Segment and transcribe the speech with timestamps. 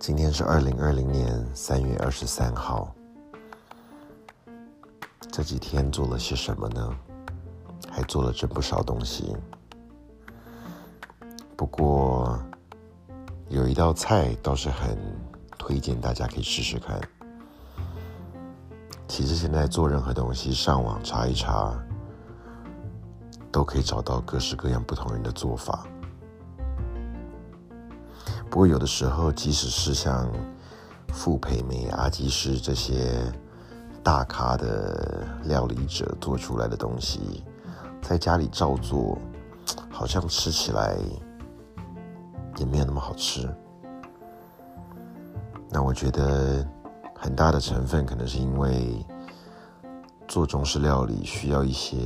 [0.00, 2.92] 今天是二零二零年三月二十三号。
[5.30, 6.92] 这几天做了些什么呢？
[7.88, 9.36] 还做了真不少东西。
[11.56, 12.36] 不过
[13.48, 14.98] 有一道菜倒是很
[15.56, 17.00] 推荐大家可以试试看。
[19.06, 21.72] 其实现在做任何东西，上网查一查，
[23.54, 25.86] 都可以找到各式各样不同人的做法。
[28.50, 30.28] 不过有的时候，即使是像
[31.12, 33.32] 傅培梅、阿基师这些
[34.02, 37.44] 大咖的料理者做出来的东西，
[38.02, 39.16] 在家里照做，
[39.88, 40.98] 好像吃起来
[42.56, 43.48] 也没有那么好吃。
[45.70, 46.66] 那我觉得
[47.14, 49.06] 很大的成分可能是因为
[50.26, 51.96] 做中式料理需要一些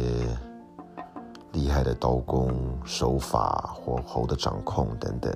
[1.53, 5.35] 厉害的刀工、手法、火候的掌控等等。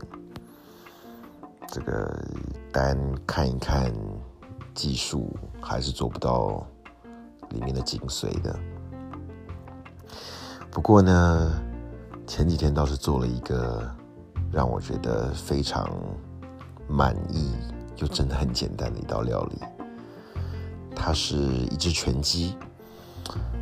[1.69, 2.25] 这个
[2.71, 3.93] 单看一看
[4.75, 6.67] 技术，还是做不到
[7.51, 8.59] 里面的精髓的。
[10.71, 11.53] 不过呢，
[12.27, 13.91] 前几天倒是做了一个
[14.51, 15.89] 让我觉得非常
[16.89, 17.53] 满意
[17.97, 19.59] 又真的很简单的一道料理。
[20.95, 22.55] 它是一只全鸡，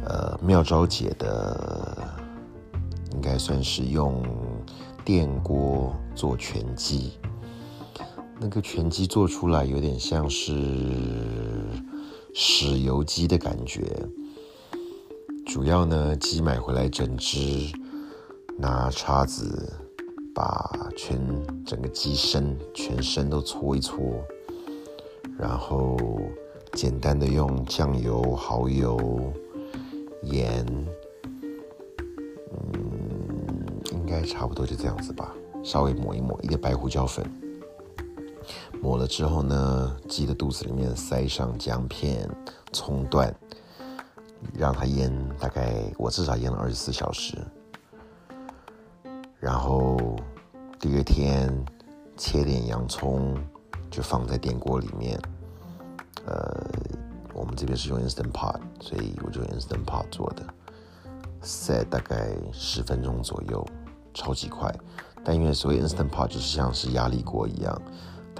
[0.05, 1.97] 呃，妙招姐的，
[3.13, 4.23] 应该算是用
[5.05, 7.13] 电锅做全鸡。
[8.39, 10.53] 那个全鸡做出来有点像是
[12.35, 13.83] 豉油鸡的感觉，
[15.45, 17.71] 主要呢鸡买回来整只，
[18.57, 19.71] 拿叉子
[20.35, 21.21] 把全
[21.67, 23.99] 整个鸡身全身都搓一搓，
[25.37, 25.99] 然后
[26.73, 29.33] 简单的用酱油、蚝油、
[30.23, 30.65] 盐，
[34.11, 37.25] 应该差不多就这样子吧，稍微抹一抹，一点白胡椒粉。
[38.83, 42.29] 抹了之后呢，鸡的肚子里面塞上姜片、
[42.73, 43.33] 葱段，
[44.53, 47.39] 让它腌，大概我至少腌了二十四小时。
[49.39, 49.97] 然后
[50.81, 51.65] 第二天
[52.17, 53.39] 切点洋葱，
[53.93, 55.17] 就放在电锅里面。
[56.27, 56.67] 呃，
[57.33, 60.45] 我们这边是用 Instant Pot，所以我就用 Instant Pot 做的
[61.43, 63.65] 塞大概十分钟左右，
[64.15, 64.75] 超级快。
[65.25, 67.81] 但因为所谓 Instant Pot 就是像是压力锅一样。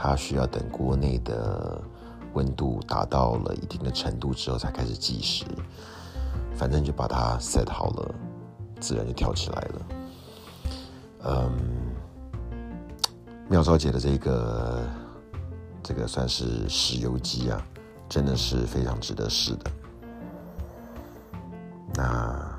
[0.03, 1.79] 它需要等锅内的
[2.33, 5.45] 温度达到了一定的程度之后才开始计时，
[6.55, 8.15] 反正就把它 set 好了，
[8.81, 9.87] 自然就跳起来了。
[11.25, 11.53] 嗯，
[13.51, 14.89] 妙招姐的这个
[15.83, 17.63] 这个算是石油机啊，
[18.09, 19.71] 真的是非常值得试的。
[21.93, 22.50] 那。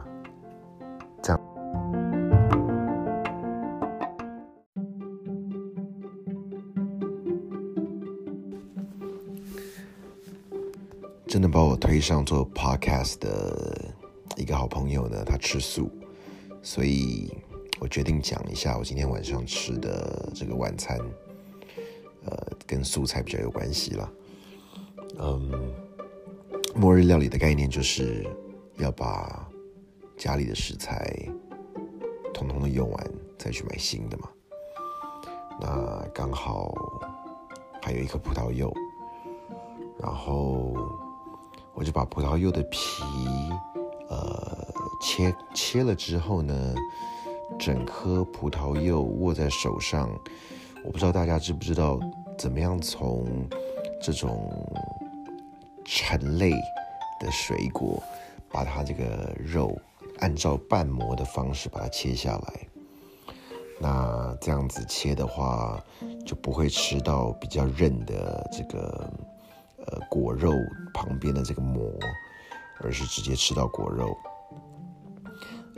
[11.31, 13.95] 真的把我推上做 podcast 的
[14.35, 15.89] 一个好朋友呢，他吃素，
[16.61, 17.33] 所以
[17.79, 20.99] 我决定讲一下我今天晚上吃的这个晚餐，
[22.25, 22.35] 呃，
[22.67, 24.11] 跟素菜比较有关系了。
[25.19, 25.73] 嗯，
[26.75, 28.27] 末日料理的概念就是
[28.75, 29.49] 要把
[30.17, 31.17] 家里的食材
[32.33, 34.27] 统统的用完，再去买新的嘛。
[35.61, 36.75] 那刚好
[37.81, 38.69] 还有一颗葡萄柚，
[39.97, 40.75] 然后。
[41.73, 43.01] 我就把葡萄柚的皮，
[44.09, 44.67] 呃，
[45.01, 46.75] 切切了之后呢，
[47.57, 50.09] 整颗葡萄柚握在手上，
[50.83, 51.99] 我不知道大家知不知道
[52.37, 53.25] 怎么样从
[54.01, 54.51] 这种
[55.85, 56.51] 橙类
[57.19, 58.03] 的水果，
[58.51, 59.75] 把它这个肉
[60.19, 62.67] 按照半磨的方式把它切下来。
[63.79, 65.83] 那这样子切的话，
[66.25, 69.11] 就不会吃到比较韧的这个。
[69.87, 70.53] 呃，果肉
[71.01, 71.91] 旁边的这个膜，
[72.79, 74.15] 而是直接吃到果肉。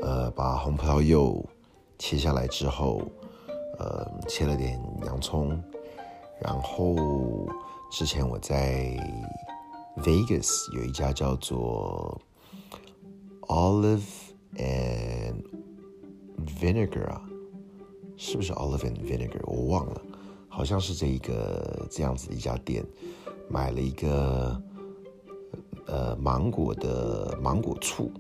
[0.02, 1.42] 呃，把红葡萄柚
[1.98, 3.02] 切下来之后，
[3.80, 5.58] 呃，切了点洋葱，
[6.42, 7.48] 然后
[7.90, 8.98] 之前我在
[9.96, 12.20] Vegas 有一家叫做
[13.44, 14.04] Olive
[14.58, 15.42] and
[16.60, 17.22] Vinegar 啊，
[18.18, 19.40] 是不是 Olive and Vinegar？
[19.46, 20.02] 我忘了，
[20.50, 22.86] 好像是这一个这样子的一家店。
[23.50, 24.60] 买了一个
[25.88, 28.12] 呃芒果的芒果醋，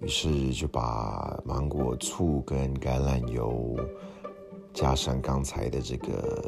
[0.00, 3.76] 于是就把芒果醋跟橄榄油
[4.72, 6.42] 加上刚才的这个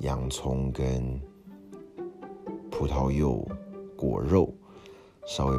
[0.00, 1.20] 洋葱跟
[2.70, 3.44] 葡萄柚
[3.96, 4.54] 果肉，
[5.26, 5.56] 稍微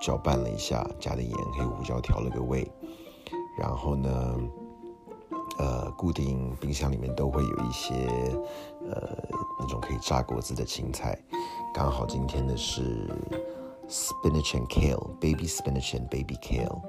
[0.00, 2.66] 搅拌了一下，加点盐、黑胡椒调了个味，
[3.58, 4.40] 然后呢，
[5.58, 7.94] 呃，固定冰箱里面都会有一些
[8.88, 9.22] 呃
[9.60, 11.18] 那种可以榨果汁的青菜，
[11.74, 12.80] 刚好今天的是
[13.88, 16.80] spinach and kale，baby spinach and baby kale，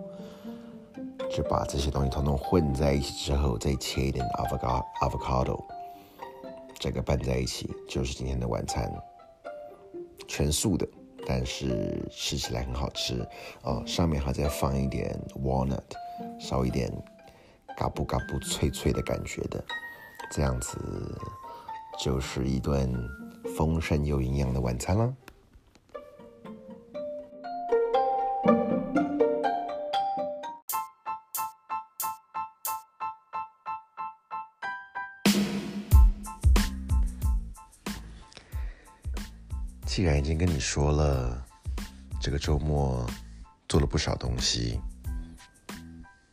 [1.36, 5.60] 就把这些东西统统混在一起之后，再切一点 avocado avocado，
[6.78, 8.94] 这个拌在一起就是今天的晚餐，
[10.28, 10.88] 全素的。
[11.28, 13.28] 但是吃起来很好吃
[13.64, 15.82] 哦，上面还在放一点 walnut，
[16.40, 16.88] 稍一点
[17.76, 19.66] 嘎布嘎布脆脆的感觉的，
[20.30, 20.78] 这样子
[21.98, 22.94] 就是一顿
[23.56, 25.16] 丰盛又营养的晚餐了。
[39.86, 41.42] 既然已经跟你说了，
[42.20, 43.10] 这个周末
[43.70, 44.82] 做了不少东西，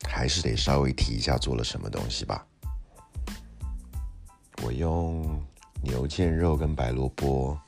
[0.08, 2.44] 还是得稍微提一下做了什么东西吧。
[4.64, 5.40] 我用
[5.82, 7.58] 牛腱肉跟白萝卜，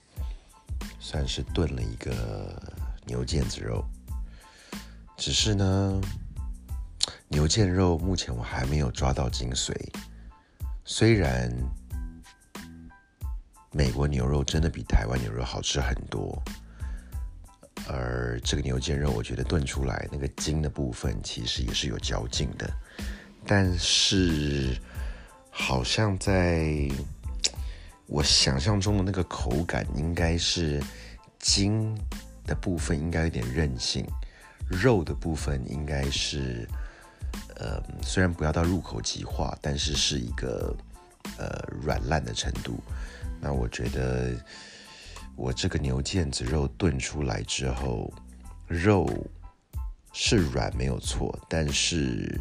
[0.99, 2.61] 算是炖了一个
[3.07, 3.85] 牛腱子肉。
[5.17, 6.01] 只是呢，
[7.29, 9.75] 牛腱肉目前我还没有抓到精髓，
[10.85, 11.53] 虽然。
[13.77, 16.41] 美国牛肉真的比台湾牛肉好吃很多，
[17.89, 22.73] 而这个牛腱肉，我觉得炖出来那个筋的部分其实也是有嚼劲的，
[23.45, 24.81] 但是
[25.51, 26.89] 好像在
[28.07, 30.83] 我想象中的那个口感，应该是
[31.39, 31.97] 筋
[32.47, 34.07] 的部分应该有点韧性，
[34.69, 36.69] 肉的部分应该是
[37.57, 40.77] 呃，虽然不要到入口即化，但是是一个
[41.39, 42.79] 呃软烂的程度。
[43.41, 44.33] 那我觉得，
[45.37, 48.13] 我这个牛腱子肉炖出来之后，
[48.69, 49.09] 肉
[50.13, 52.41] 是软没有错，但是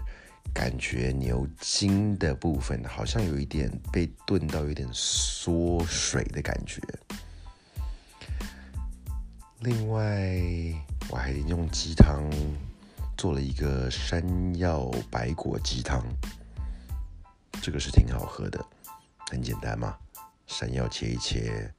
[0.53, 6.81] 感觉牛筋的部分好像有一点被炖到有点缩水的感觉。
[9.59, 10.39] 另外，
[11.09, 12.29] 我还用鸡汤
[13.17, 16.03] 做了一个山药白果鸡汤，
[17.61, 18.63] 这个是挺好喝的，
[19.31, 19.97] 很简单嘛。
[20.45, 21.73] 山药切一切，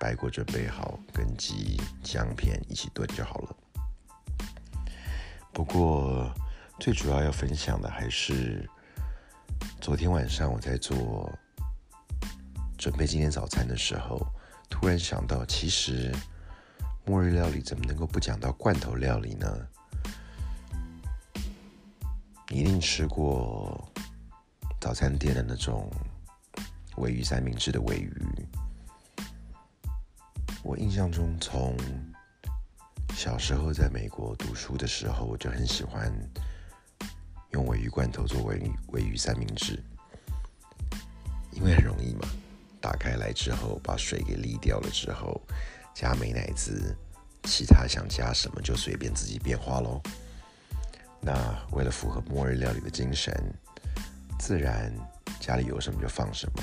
[0.00, 3.56] 白果准备好，跟鸡姜片一起炖就好了。
[5.52, 6.34] 不过
[6.78, 8.68] 最主要要分享的还是
[9.80, 11.32] 昨天晚上我在做
[12.76, 14.24] 准备今天早餐的时候，
[14.68, 16.14] 突然想到，其实
[17.04, 19.46] 末日料理怎么能够不讲到罐头料理呢？
[22.48, 23.90] 你一定吃过
[24.80, 25.90] 早餐店的那种。
[26.96, 28.10] 尾鱼三明治的尾鱼，
[30.62, 31.76] 我印象中从
[33.14, 36.10] 小时候在美国读书的时候，我就很喜欢
[37.56, 39.82] 用尾鱼罐头做尾尾鱼三明治，
[41.52, 42.28] 因为很容易嘛，
[42.82, 45.40] 打开来之后把水给沥掉了之后，
[45.94, 46.94] 加美奶滋，
[47.44, 50.02] 其他想加什么就随便自己变化喽。
[51.18, 51.34] 那
[51.72, 53.32] 为了符合末日料理的精神，
[54.38, 54.94] 自然
[55.40, 56.62] 家里有什么就放什么。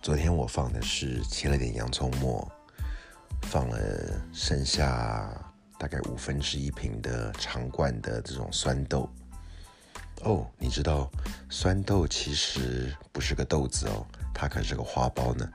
[0.00, 2.50] 昨天我放的是切了点洋葱末，
[3.42, 3.78] 放了
[4.32, 5.30] 剩下
[5.80, 9.08] 大概五分之一瓶的长罐的这种酸豆。
[10.24, 11.10] 哦，你知道
[11.48, 15.50] 酸豆其实不是个豆子哦，它可是个花苞呢。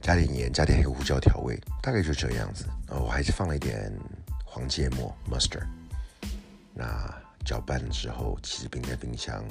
[0.00, 2.64] 加点盐，加点黑胡椒调味，大概就这样子。
[2.88, 3.96] 哦，我还是放了一点
[4.44, 5.64] 黄芥末 （mustard）。
[6.74, 7.08] 那
[7.46, 9.44] 搅拌了之后，其实冰在冰箱。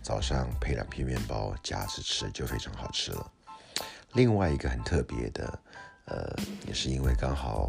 [0.00, 3.32] 早上配两片面包夹着吃就非常好吃了。
[4.12, 5.58] 另外一个很特别的，
[6.06, 7.66] 呃，也是因为刚好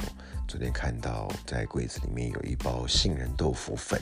[0.48, 4.01] 昨天看到在柜子里面有一包杏仁豆腐粉，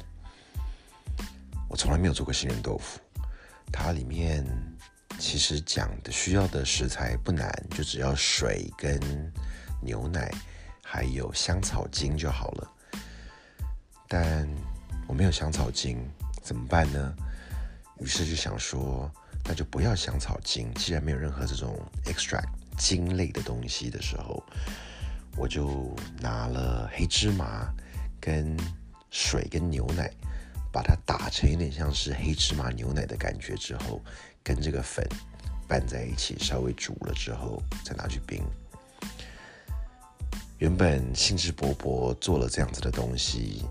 [1.69, 2.99] 我从来没有做过杏仁豆腐。
[3.71, 4.45] 它里面
[5.19, 8.99] 其实讲的需要的食材不难，就只要水跟
[9.81, 10.31] 牛奶
[10.83, 12.71] 还有香草精就好了。
[14.07, 14.47] 但
[15.07, 16.07] 我没有香草精，
[16.41, 17.15] 怎么办呢？
[17.99, 19.09] 于是就想说，
[19.45, 20.73] 那就不要香草精。
[20.73, 24.43] 既然没有任何这种 extract 精类的东西的时候，
[25.37, 27.73] 我就拿了黑芝麻
[28.19, 28.57] 跟
[29.09, 30.11] 水跟牛奶，
[30.71, 34.01] 把它打成有点像是黑芝麻牛奶的感觉之后，
[34.43, 35.07] 跟这个粉
[35.67, 38.43] 拌在一起，稍微煮了之后再拿去冰。
[40.57, 43.65] 原本兴致勃勃做了这样子的东西，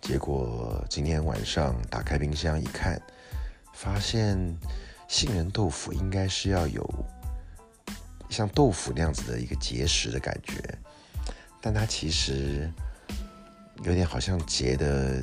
[0.00, 3.00] 结果今天晚上打开冰箱一看。
[3.76, 4.38] 发现
[5.08, 6.88] 杏仁豆腐应该是要有
[8.34, 10.60] 像豆腐那样子的一个结实的感觉，
[11.60, 12.68] 但它其实
[13.84, 15.22] 有点好像结的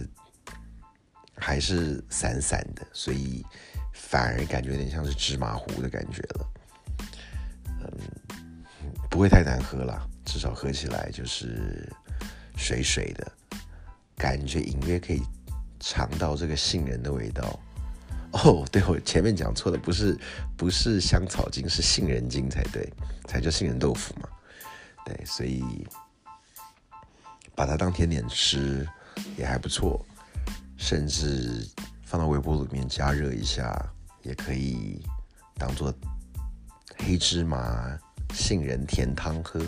[1.36, 3.46] 还是散散的，所以
[3.94, 6.48] 反而感觉有点像是芝麻糊的感觉了。
[7.82, 8.64] 嗯，
[9.10, 11.92] 不会太难喝了，至少喝起来就是
[12.56, 13.32] 水水的
[14.16, 15.22] 感觉，隐约可以
[15.80, 17.60] 尝到这个杏仁的味道。
[18.32, 20.18] 哦，对我前面讲错了，不是
[20.56, 22.92] 不是香草精，是杏仁精才对，
[23.26, 24.30] 才叫杏仁豆腐嘛。
[25.06, 25.86] 对，所以
[27.54, 28.88] 把它当甜点吃
[29.38, 30.06] 也还不错，
[30.78, 31.68] 甚至
[32.06, 33.74] 放到微波炉里面加热一下，
[34.24, 35.04] 也可以
[35.56, 35.94] 当做
[36.98, 38.00] 黑芝麻
[38.34, 39.60] 杏仁甜汤喝。